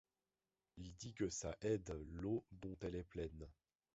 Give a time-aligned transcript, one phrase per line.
[0.77, 3.47] Il dit que ça aide, l’eau dont elle est pleine.